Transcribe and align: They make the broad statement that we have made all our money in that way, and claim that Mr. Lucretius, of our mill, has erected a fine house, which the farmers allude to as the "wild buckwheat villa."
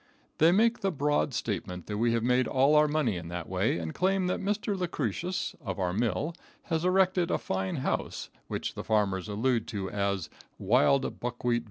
They 0.39 0.51
make 0.51 0.79
the 0.79 0.89
broad 0.91 1.31
statement 1.31 1.85
that 1.85 1.99
we 1.99 2.11
have 2.13 2.23
made 2.23 2.47
all 2.47 2.73
our 2.73 2.87
money 2.87 3.17
in 3.17 3.27
that 3.27 3.47
way, 3.47 3.77
and 3.77 3.93
claim 3.93 4.25
that 4.25 4.39
Mr. 4.41 4.75
Lucretius, 4.75 5.55
of 5.63 5.77
our 5.77 5.93
mill, 5.93 6.33
has 6.63 6.83
erected 6.83 7.29
a 7.29 7.37
fine 7.37 7.75
house, 7.75 8.31
which 8.47 8.73
the 8.73 8.83
farmers 8.83 9.29
allude 9.29 9.67
to 9.67 9.91
as 9.91 10.27
the 10.27 10.35
"wild 10.57 11.19
buckwheat 11.19 11.57
villa." 11.57 11.59